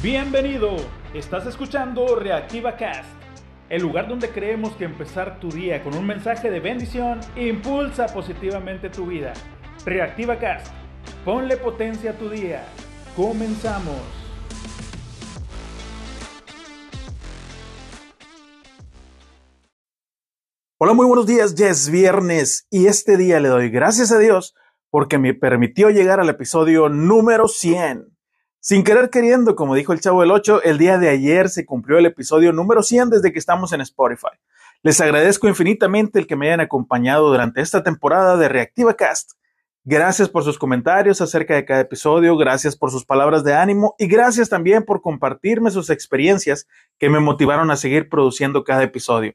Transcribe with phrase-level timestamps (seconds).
[0.00, 0.76] Bienvenido,
[1.12, 3.10] estás escuchando Reactiva Cast,
[3.68, 8.90] el lugar donde creemos que empezar tu día con un mensaje de bendición impulsa positivamente
[8.90, 9.32] tu vida.
[9.84, 10.72] Reactiva Cast,
[11.24, 12.64] ponle potencia a tu día.
[13.16, 13.96] Comenzamos.
[20.78, 24.54] Hola, muy buenos días, ya es viernes y este día le doy gracias a Dios
[24.90, 28.17] porque me permitió llegar al episodio número 100.
[28.60, 31.98] Sin querer queriendo, como dijo el Chavo del 8, el día de ayer se cumplió
[31.98, 34.36] el episodio número 100 desde que estamos en Spotify.
[34.82, 39.32] Les agradezco infinitamente el que me hayan acompañado durante esta temporada de Reactiva Cast.
[39.84, 44.08] Gracias por sus comentarios acerca de cada episodio, gracias por sus palabras de ánimo y
[44.08, 46.66] gracias también por compartirme sus experiencias
[46.98, 49.34] que me motivaron a seguir produciendo cada episodio.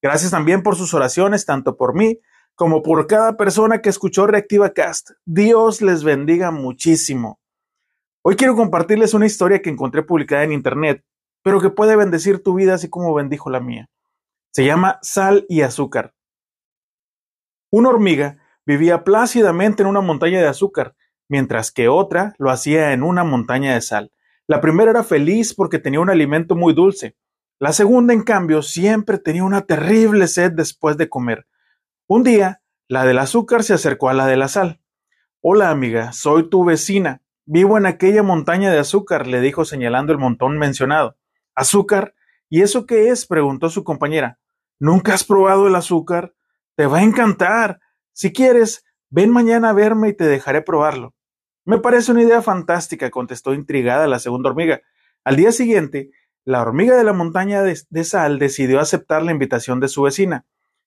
[0.00, 2.20] Gracias también por sus oraciones, tanto por mí
[2.54, 5.10] como por cada persona que escuchó Reactiva Cast.
[5.26, 7.41] Dios les bendiga muchísimo.
[8.24, 11.04] Hoy quiero compartirles una historia que encontré publicada en internet,
[11.42, 13.90] pero que puede bendecir tu vida así como bendijo la mía.
[14.52, 16.14] Se llama Sal y Azúcar.
[17.72, 20.94] Una hormiga vivía plácidamente en una montaña de azúcar,
[21.28, 24.12] mientras que otra lo hacía en una montaña de sal.
[24.46, 27.16] La primera era feliz porque tenía un alimento muy dulce.
[27.58, 31.48] La segunda, en cambio, siempre tenía una terrible sed después de comer.
[32.06, 34.80] Un día, la del azúcar se acercó a la de la sal.
[35.40, 37.20] Hola, amiga, soy tu vecina.
[37.54, 41.18] Vivo en aquella montaña de azúcar, le dijo señalando el montón mencionado.
[41.54, 42.14] ¿Azúcar?
[42.48, 43.26] ¿Y eso qué es?
[43.26, 44.38] preguntó su compañera.
[44.78, 46.32] ¿Nunca has probado el azúcar?
[46.76, 47.78] Te va a encantar.
[48.14, 51.14] Si quieres, ven mañana a verme y te dejaré probarlo.
[51.66, 54.80] Me parece una idea fantástica, contestó intrigada la segunda hormiga.
[55.22, 56.08] Al día siguiente,
[56.46, 60.46] la hormiga de la montaña de, de, sal decidió aceptar la invitación de su vecina,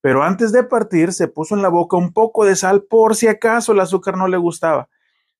[0.00, 3.28] pero antes de partir se puso en la boca un poco de sal por si
[3.28, 4.88] acaso el azúcar no le gustaba.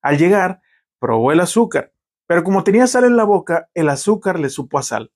[0.02, 0.60] Al llegar,
[0.98, 1.92] Probó el azúcar,
[2.26, 5.12] pero como tenía sal en la boca, el azúcar le supo a sal.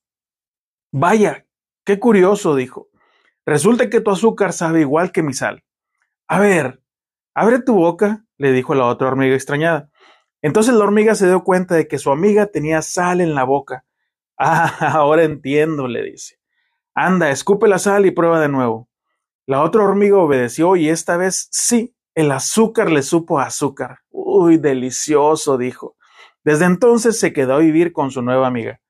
[0.92, 1.46] Vaya,
[1.84, 2.88] qué curioso, dijo.
[3.46, 5.64] Resulta que tu azúcar sabe igual que mi sal.
[6.28, 6.82] A ver,
[7.34, 9.90] abre tu boca, le dijo la otra hormiga extrañada.
[10.42, 13.84] Entonces la hormiga se dio cuenta de que su amiga tenía sal en la boca.
[14.42, 16.38] Ah, ahora entiendo, le dice.
[16.94, 18.88] Anda, escupe la sal y prueba de nuevo.
[19.46, 23.98] La otra hormiga obedeció y esta vez sí, el azúcar le supo azúcar.
[24.10, 25.96] Uy, delicioso, dijo.
[26.44, 28.80] Desde entonces se quedó a vivir con su nueva amiga.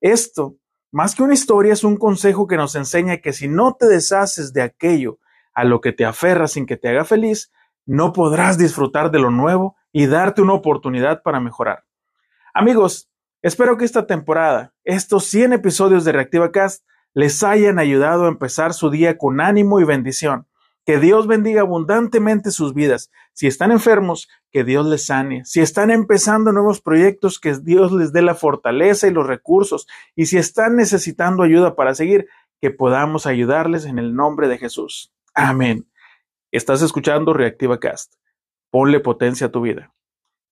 [0.00, 0.56] Esto,
[0.90, 4.52] más que una historia, es un consejo que nos enseña que si no te deshaces
[4.52, 5.18] de aquello
[5.52, 7.50] a lo que te aferras sin que te haga feliz,
[7.86, 11.84] no podrás disfrutar de lo nuevo y darte una oportunidad para mejorar.
[12.52, 13.10] Amigos,
[13.42, 16.84] espero que esta temporada, estos 100 episodios de Reactiva Cast,
[17.14, 20.46] les hayan ayudado a empezar su día con ánimo y bendición.
[20.86, 23.10] Que Dios bendiga abundantemente sus vidas.
[23.32, 25.44] Si están enfermos, que Dios les sane.
[25.44, 29.88] Si están empezando nuevos proyectos, que Dios les dé la fortaleza y los recursos.
[30.14, 32.28] Y si están necesitando ayuda para seguir,
[32.60, 35.12] que podamos ayudarles en el nombre de Jesús.
[35.34, 35.88] Amén.
[36.52, 38.14] Estás escuchando Reactiva Cast.
[38.70, 39.92] Ponle potencia a tu vida.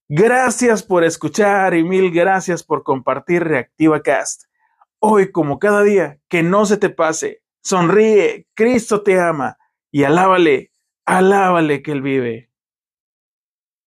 [0.08, 4.46] Gracias por escuchar y mil gracias por compartir Reactiva Cast.
[4.98, 7.44] Hoy, como cada día, que no se te pase.
[7.62, 8.48] Sonríe.
[8.54, 9.58] Cristo te ama
[9.94, 10.72] y alábale,
[11.06, 12.50] alábale que Él vive.